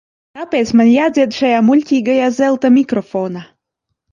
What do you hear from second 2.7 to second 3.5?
mikrofonā?